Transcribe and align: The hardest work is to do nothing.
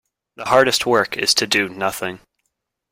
The 0.35 0.45
hardest 0.45 0.87
work 0.87 1.15
is 1.15 1.35
to 1.35 1.45
do 1.45 1.69
nothing. 1.69 2.21